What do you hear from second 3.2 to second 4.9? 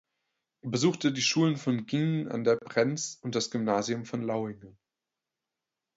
und das Gymnasium von Lauingen.